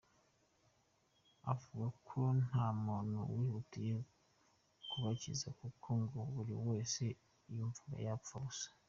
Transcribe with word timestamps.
Avuga 1.51 1.85
ko 2.07 2.19
nta 2.45 2.65
muntu 2.83 3.17
wihutiye 3.37 3.95
kubakiza 4.89 5.47
kuko 5.59 5.87
ngo 6.01 6.17
buri 6.33 6.53
wese 6.67 7.03
yumvaga 7.55 7.97
bapfa 8.13 8.33
ubusa. 8.39 8.67